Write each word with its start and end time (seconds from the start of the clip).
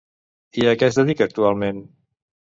I 0.61 0.65
a 0.71 0.73
què 0.79 0.89
es 0.93 0.97
dedica, 1.01 1.29
actualment? 1.33 1.85